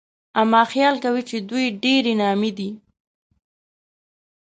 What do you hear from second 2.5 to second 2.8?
دي